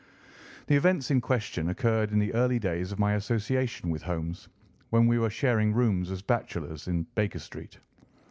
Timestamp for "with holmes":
3.91-4.49